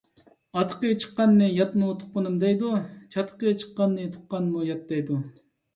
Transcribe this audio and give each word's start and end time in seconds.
ئاتىقى 0.61 0.93
چىققاننى 1.03 1.49
ياتمۇ 1.59 1.91
تۇغقىنىم 2.01 2.41
دەيدۇ، 2.47 2.73
چاتىقى 3.17 3.55
چىققاننى 3.65 4.11
تۇغقانمۇ 4.19 4.69
يات 4.75 4.87
دەيدۇ. 4.95 5.23